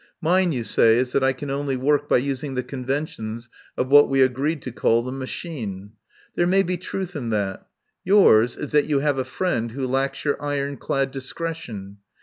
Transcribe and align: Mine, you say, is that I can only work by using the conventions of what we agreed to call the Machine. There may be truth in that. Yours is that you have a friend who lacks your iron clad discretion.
Mine, 0.19 0.51
you 0.51 0.63
say, 0.63 0.97
is 0.97 1.11
that 1.11 1.23
I 1.23 1.31
can 1.31 1.51
only 1.51 1.75
work 1.75 2.09
by 2.09 2.17
using 2.17 2.55
the 2.55 2.63
conventions 2.63 3.49
of 3.77 3.89
what 3.89 4.09
we 4.09 4.23
agreed 4.23 4.63
to 4.63 4.71
call 4.71 5.03
the 5.03 5.11
Machine. 5.11 5.91
There 6.33 6.47
may 6.47 6.63
be 6.63 6.75
truth 6.75 7.15
in 7.15 7.29
that. 7.29 7.67
Yours 8.03 8.57
is 8.57 8.71
that 8.71 8.85
you 8.87 8.97
have 9.01 9.19
a 9.19 9.23
friend 9.23 9.73
who 9.73 9.85
lacks 9.85 10.25
your 10.25 10.41
iron 10.43 10.77
clad 10.77 11.11
discretion. 11.11 11.97